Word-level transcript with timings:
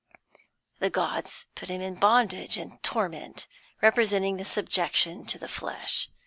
The 0.79 0.89
gods 0.89 1.45
put 1.53 1.69
him 1.69 1.79
in 1.79 1.93
bondage 1.93 2.57
and 2.57 2.81
torment, 2.81 3.45
representing 3.83 4.37
the 4.37 4.45
subjection 4.45 5.27
to 5.27 5.37
the 5.37 5.47
flesh. 5.47 6.09